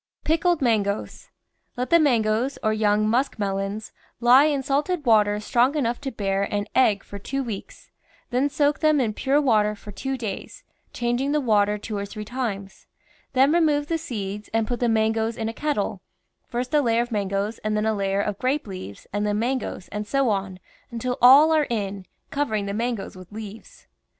[0.23, 1.29] PICKLED MANGOES
[1.77, 6.41] Let the mangoes, or young musk melons, lie in salted water strong enough to bear
[6.51, 7.91] an egg for two weeks,
[8.31, 12.25] then soak them in pure water for two days, changing the water two or three
[12.25, 12.87] times;
[13.33, 16.01] then re move the seeds and put the mangoes in a kettle,
[16.47, 19.87] first a layer of mangoes and then a layer of grape leaves and then mangoes,
[19.89, 20.57] and so on,
[20.89, 23.85] until all are in, covering the mangoes with leaves.